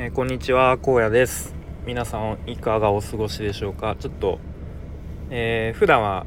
[0.00, 3.96] えー、こんにちは荒野です皆さんいかがお過ごしでしょうか？
[3.98, 4.38] ちょっと、
[5.28, 6.24] えー、普段は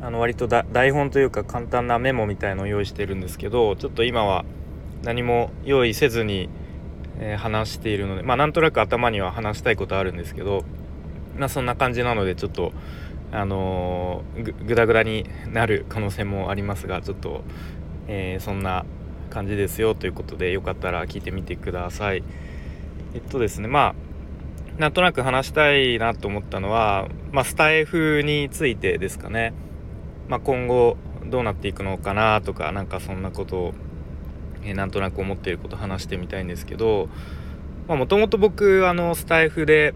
[0.00, 4.46] あの割と台本というか簡単なメモみたいのを用意してるんですけどちょっと今は
[5.02, 6.48] 何も用意せずに、
[7.18, 10.64] えー、話しているのでまあなんとなく頭には話したいことあるんですけど
[11.36, 12.72] まあそんな感じなのでちょっと
[13.32, 17.42] あのー、ぐだぐだになる可能性もありますがちょっと、
[18.08, 18.86] えー、そんな
[19.28, 22.24] 感じですよということでよかったら聞いてみてください。
[23.14, 24.10] えっとですねまあ
[24.80, 29.52] なんとなく話したいなと思ったのは、まあ、スタイフについてですかね、
[30.28, 30.96] まあ、今後
[31.26, 33.74] どうなっていくのかなとかなんかそんなことを、
[34.62, 37.08] えー、なんとなく思っていること話してみたいんですけど
[37.88, 39.94] もともと僕あのスタイフで、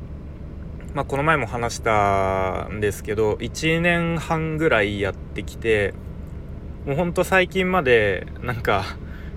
[0.93, 5.95] まあ、この前も話したんですけど1年半ぐらいやってきて
[6.85, 8.85] もうほんと最近までなんか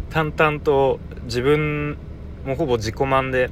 [0.09, 1.97] 淡々と自分
[2.45, 3.49] もほぼ自己満で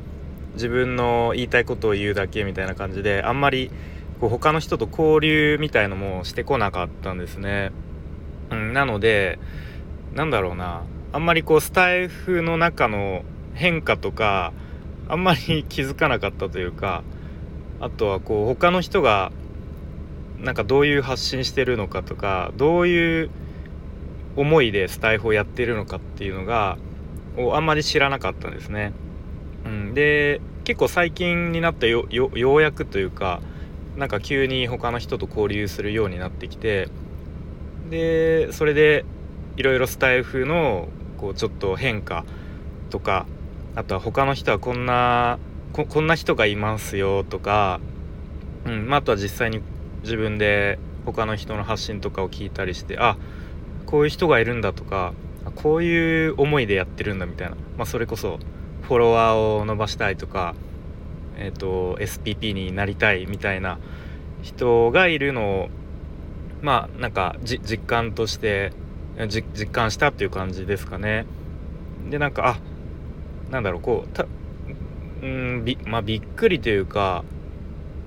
[0.55, 3.71] 自分の言いたいことを言うだけみたいな感じであんまり
[4.19, 7.71] こう他の人と交流みたいのもしてこなかったんですね。
[8.51, 9.39] うん、なので
[10.13, 14.53] なんだろうなあんまりこうスタイフの中の変化とか
[15.07, 17.03] あんまり気づかなかったというか
[17.79, 19.31] あとはこう他の人が
[20.39, 23.29] なんかどういう発信してるのかとかどういう
[24.35, 26.77] 思いでスタイフをやってるのかっていうのが
[27.37, 28.93] をあんまり知らなかったんですね。
[29.65, 33.41] うん、で結構最近になってようやくというか
[33.97, 36.89] なんか急に他の人と交流するようになってきて
[37.89, 39.05] でそれで
[39.57, 42.25] いろいろスタイフのこうちょっと変化
[42.89, 43.25] とか
[43.75, 45.39] あとは他の人はこんな
[45.73, 47.81] こんな人がいますよとか、
[48.65, 48.87] うん。
[48.87, 49.61] まあ、あとは実際に
[50.03, 53.17] 自分で他の人の発信とかを聞いたりしてあ
[53.85, 55.13] こういう人がいるんだとか
[55.55, 58.39] こういう思いでやってるんだみたいな、まあ、それこそ
[58.85, 60.53] フォロワーを伸ばしたいとか、
[61.37, 63.79] えーと、SPP になりたいみたいな
[64.43, 65.69] 人がいるのを
[66.61, 68.71] まあなんかじ実感として
[69.29, 71.25] 実感したっていう感じですかね。
[72.09, 74.25] でなんかあなんだろうこうた
[75.21, 77.23] うんび,、まあ、びっくりというか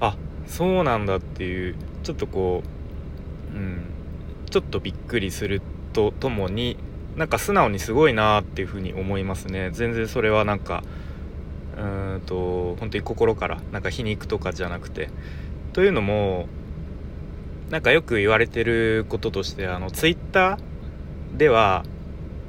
[0.00, 0.16] あ
[0.46, 2.62] そうなんだっていうちょっとこ
[3.52, 3.82] う、うん、
[4.48, 5.60] ちょっとびっくりする
[5.92, 6.76] とともに
[7.16, 9.70] なんか素直にすごいなっていうふうに思いますね。
[9.72, 10.82] 全然それはなんか
[11.76, 11.80] う
[12.18, 15.10] んと本当に心からなんか皮肉とかじゃなくて。
[15.72, 16.48] というのも
[17.70, 21.84] なんかよく言われてることとしてあのツイッターでは、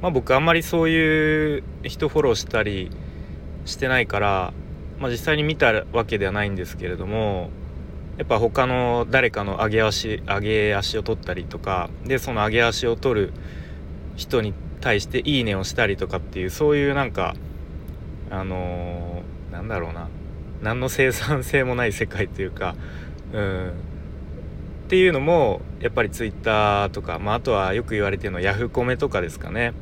[0.02, 2.90] まあ、僕あんまりそういう人フォローしたり
[3.66, 4.54] してないから、
[5.00, 7.50] まあ、実際に見たわけではないんですけれども
[8.18, 13.34] やっぱ他の誰かの上げ足上げ足を取ったりとかでその上げ足を取る
[14.20, 17.36] 人に対して「いいね」をしたりとかっていうそういうなんか
[18.30, 20.08] あのー、なんだろうな。
[20.62, 22.76] 何の生産性もない世界というか
[23.34, 23.70] うん。
[23.70, 29.74] っていうのもやっぱりツイッターとか、まあ、あとはよく言われてるのヤフコメとかですかね。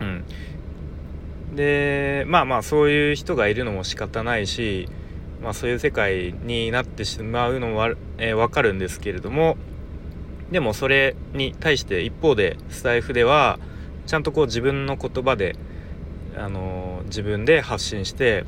[0.00, 4.88] うん、でまあまあそういう人がいるのも仕方ないし、
[5.42, 9.56] まあ、そういう世界になってしまうのも、えー、分かるんですけれども
[10.50, 13.58] でもそれに対して一方でスタイフでは
[14.06, 15.56] ちゃんとこう自分の言葉で、
[16.36, 18.44] あの自分で発信して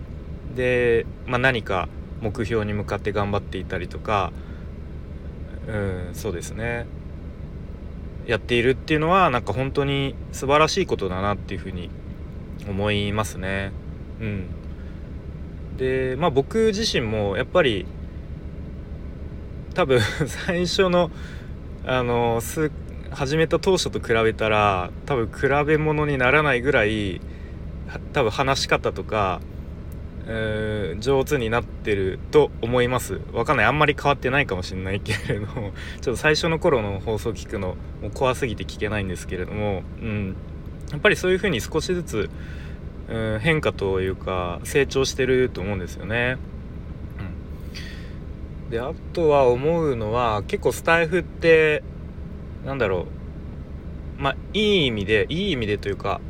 [0.54, 1.88] で、まあ、何か
[2.20, 4.32] 目標に向かって頑張っていたりとか
[5.68, 6.86] うんそうですね
[8.26, 11.90] やっているっていうのはなんか本当に素晴らしいことだなっていうふうに
[12.68, 13.70] 思いますね。
[14.20, 14.46] うん、
[15.76, 17.86] でまあ僕自身もやっぱり
[19.74, 21.10] 多分最初の
[21.88, 22.40] あの
[23.12, 27.20] 始めた当初と比べたら多分比べ物にならないぐらい
[28.12, 29.40] 多分話し方とか、
[30.26, 33.20] えー、上手になってると思います。
[33.32, 33.66] わかんない。
[33.66, 35.70] あんまり変わってないかもしれないけれども
[36.02, 40.36] ちょっと最初の頃の放送聞くのも怖すぎて聞けないんですけれども、うん、
[40.90, 42.30] やっぱりそういう風に少しずつ、
[43.08, 46.36] うん、変化というか成長してると思うんですよね。
[48.70, 51.82] であとは思うのは結構スタイフって
[52.64, 53.06] なんだろ
[54.18, 54.22] う。
[54.22, 56.20] まあいい意味でいい意味でというか、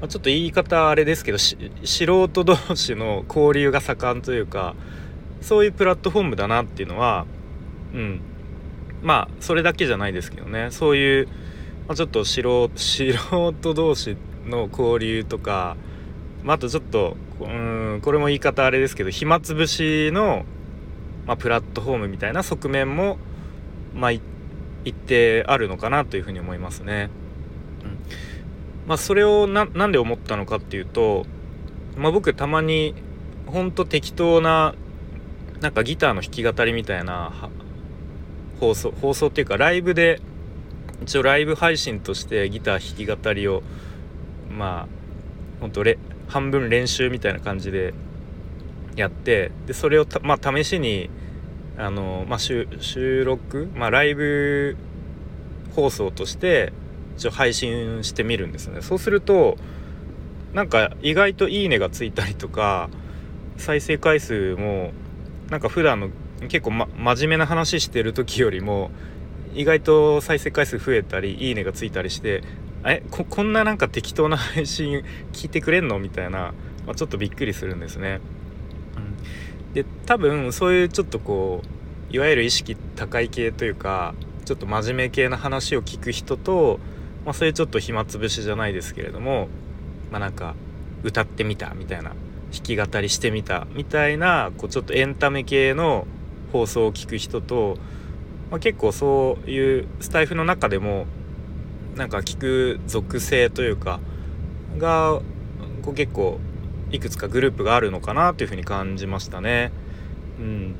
[0.00, 4.74] まあ、ちょっと言い方あれですけど素人同士の交流が盛んというか
[5.40, 7.26] そういうプラットフォームだなっていうのは
[7.92, 8.20] うん。
[9.02, 10.70] まあそれだけじゃないですけどね。
[10.70, 11.26] そういう、
[11.86, 15.76] まあ、ちょっと素人素人同士の交流とか、
[16.42, 20.44] まあ、あとちょっとうんこれも言い方あれですけど暇つぶしの
[21.26, 23.18] まあ、プラットフォームみたいな側面も、
[23.94, 24.22] まあ、一
[24.92, 27.10] 定あるのかなというふうに思いますね。
[27.84, 27.98] うん
[28.86, 31.26] まあ、それをなんで思ったのかっていうと、
[31.96, 32.94] まあ、僕たまに
[33.46, 34.74] ほんと適当な
[35.60, 37.32] なんかギターの弾き語りみたいな
[38.60, 40.20] 放送放送っていうかライブで
[41.02, 43.62] 一応ライブ配信としてギター弾き語りを
[44.50, 45.82] まあほんと
[46.28, 47.92] 半分練習みたいな感じで
[48.96, 51.10] やってでそれをまあ、試しに
[51.78, 52.66] あの、まあ、収
[53.24, 54.76] 録、まあ、ライブ
[55.74, 56.72] 放送として
[57.16, 59.58] 一応配信してみるんですねそうすると
[60.54, 62.88] なんか意外と「いいね」がついたりとか
[63.58, 64.92] 再生回数も
[65.50, 66.10] なんか普段の
[66.48, 68.90] 結構、ま、真面目な話してる時よりも
[69.54, 72.42] 意外と再生回数増えたり「いいね」がついたりして
[72.84, 75.02] えここんななんか適当な配信
[75.32, 75.98] 聞いてくれんの？
[75.98, 76.54] みたいな、
[76.86, 78.20] まあ、ちょっとびっくりするんですね。
[79.74, 81.62] で多分そういうちょっとこ
[82.10, 84.14] ういわゆる意識高い系というか
[84.44, 86.78] ちょっと真面目系な話を聞く人と、
[87.24, 89.48] まあ、そういうちょっと暇つぶしじゃないですけれども
[90.10, 90.54] まあなんか
[91.02, 92.10] 歌ってみたみたいな
[92.52, 96.06] 弾き語りしてみたみたいなこうちょっとエンタメ系の
[96.52, 97.76] 放送を聞く人と、
[98.50, 101.06] まあ、結構そういうスタイフの中でも
[101.96, 104.00] なんか聞く属性というか
[104.78, 105.20] が
[105.82, 106.38] こう結構
[106.90, 109.72] いくつかグループがあるのかなというふうに感じましたね。
[110.38, 110.74] うん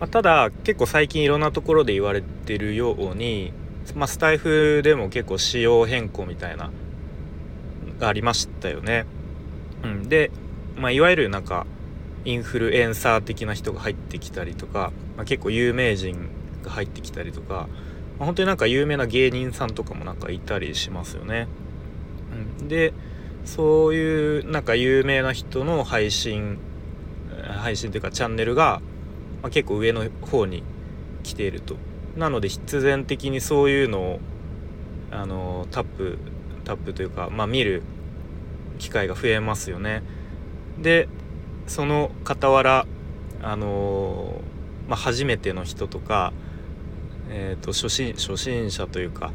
[0.00, 3.52] まあ、ただ結構最近いろんなところで言われてるように、
[3.94, 6.70] まあ、スタイフでも結構仕様変更みたいな
[7.98, 9.06] がありましたよね。
[9.82, 10.30] うん、で、
[10.76, 11.66] まあ、いわゆるなんか
[12.24, 16.28] インフルエンサー的な人が入ってきたりとか、まあ、結構有名人
[16.62, 17.68] が入ってきたりとか、
[18.18, 21.48] まあ、本当になんか有名な芸人さんとかもなんかいたりしますよね。
[22.60, 22.92] うん、で
[23.48, 26.58] そういうなんか有名な人の配信
[27.62, 28.82] 配信というかチャンネルが、
[29.42, 30.62] まあ、結構上の方に
[31.22, 31.76] 来ていると。
[32.14, 34.20] なので必然的にそういうのを
[35.10, 36.18] あのタップ
[36.64, 37.82] タップというか、まあ、見る
[38.78, 40.02] 機会が増えますよね。
[40.78, 41.08] で
[41.66, 42.86] その傍ら
[43.42, 44.42] あの、
[44.88, 46.34] まあ、初めての人とか、
[47.30, 49.32] えーと、初心初心者というか、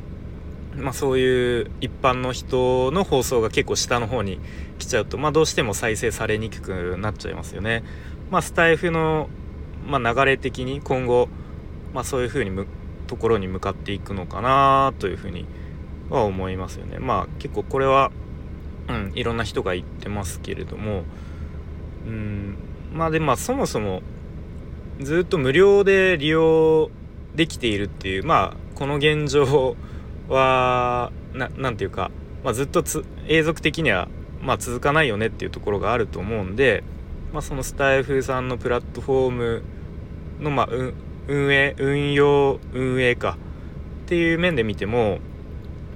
[0.76, 4.40] まあ、そういう一般の人の放送が結構下の方に
[4.80, 7.84] 来ちゃうと、まあ、どうしても再生されにくくなっちゃいますよね。
[8.32, 9.30] まあ、スタイフの、
[9.88, 11.30] まあ、流れ的に今後、
[11.94, 12.66] まあ、そういう風にむ
[13.08, 15.46] ところに向かっていくのかなというふうに
[16.10, 16.98] は思いますよね。
[17.00, 18.12] まあ結構これは、
[18.90, 21.04] うん、いろんな人が言ってますけれども、
[22.08, 22.56] うん、
[22.94, 24.02] まあでまあそもそも
[25.00, 26.90] ずっと無料で利用
[27.36, 29.76] できているっていうまあこの現状
[30.30, 32.12] は何て言うか、
[32.44, 32.84] まあ、ずっと
[33.28, 34.08] 永続的には、
[34.42, 36.84] まあ、続かないよねっていうところがあると思うんで、
[37.32, 39.64] まあ、そのスタイフさんのプラットフォーム
[40.40, 40.70] の、まあ、
[41.28, 43.38] 運営運用運営か
[44.06, 45.20] っていう面で見ても、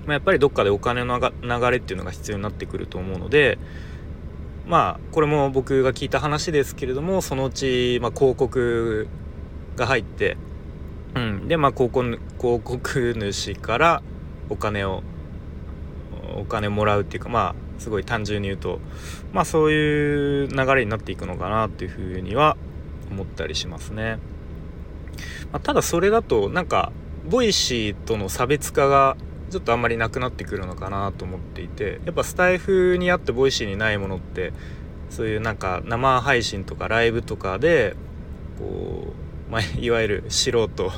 [0.06, 3.58] まあ、やっぱりどっかでお金の流れっていうのが必要になってくると思うので
[4.66, 9.08] まあこれも僕が聞いた話ですけれどもそのうち、まあ、広告
[9.76, 10.38] が入って、
[11.16, 14.04] うん、でまあ広告広告主から
[14.50, 15.04] お金を
[16.38, 18.80] お金もらうっていうかまあすごい単純に言うと
[19.34, 22.58] まあそういう流れになっていくのかなっていうふうには
[23.12, 24.20] 思ったりしますね。
[25.52, 26.92] まあ、ただそれだとなんか
[27.30, 29.18] Voicy との差別化が
[29.50, 34.52] ちょっとあんまりなくなってくるのかなと思っていてやっぱスタエフにあって Voicy にないものって
[35.10, 37.96] そういうなんか生配信とかライブとかで
[38.60, 39.14] こ
[39.48, 40.92] う、まあ、いわゆる素人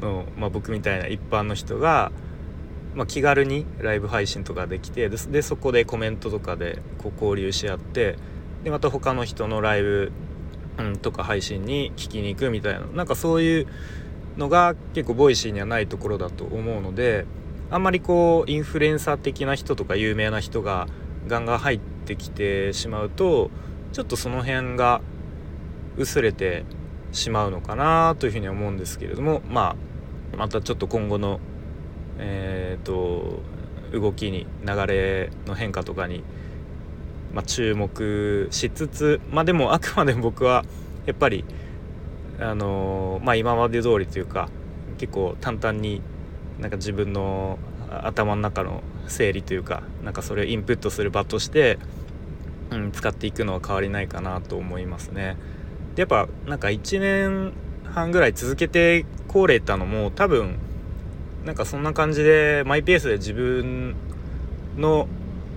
[0.00, 2.10] の、まあ、僕みたいな一般の人が、
[2.96, 8.16] まあ、気軽にライブ配信とかできてでそこでコメントとかでこう交流し合って
[8.64, 10.12] でまた他の人のライブ、
[10.78, 13.66] うん、とか配信に聞きに行くみたいななんかそういう
[14.36, 17.26] のが結構 Voicy にはないところだと思うので。
[17.68, 20.86] あんまりこうインフルエンサー的な人とか有名な人が
[21.26, 23.50] ガンガン入ってきてしまうと
[23.92, 25.00] ちょっとその辺が
[25.96, 26.64] 薄れて
[27.10, 29.74] しまうのかなというふうに思うんですけれどもま
[30.34, 31.40] あまたちょっと今後の
[32.18, 33.40] えっ、ー、と
[33.92, 36.22] 動きに流れの変化とかに、
[37.32, 40.64] まあ、注目しつつまあでもあくまで僕は
[41.06, 41.44] やっぱり
[42.38, 44.48] あのー、まあ今まで通りというか
[44.98, 46.02] 結構淡々に
[46.58, 47.58] なんか自分の
[47.90, 51.78] 頭の中の整理というかなんかそれをインプットする場として、
[52.70, 55.36] うん、使っていくのは変わりないかなと思いますね。
[55.94, 57.52] でやっぱなんか1年
[57.84, 60.58] 半ぐらい続けてこれたのも多分
[61.46, 63.94] なんかそんな感じでマイペースで自分
[64.76, 65.06] の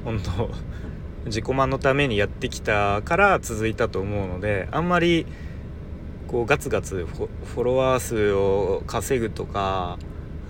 [0.05, 0.51] 本当
[1.25, 5.25] 自己満のためにやってきたから続いたと思うのであんまり
[6.27, 9.98] こうガツガツフォロワー数を稼ぐとか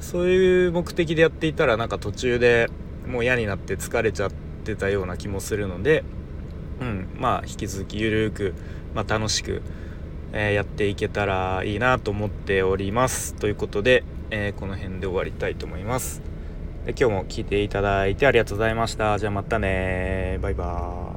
[0.01, 2.69] そういう目的でやっていたらなんか途中で
[3.07, 4.31] もう嫌になって疲れちゃっ
[4.65, 6.03] てたような気もするので、
[6.81, 8.53] うんまあ引き続きゆるく、
[8.93, 9.61] まあ、楽しく、
[10.33, 13.35] えー、やっていけたらいいなと思っております。
[13.35, 16.21] ということで、えー、この辺で終わりたいと思います。
[16.85, 19.17] で今日も聞いていただいてありがとうございました。
[19.17, 21.08] じゃあまたねバイバーイ。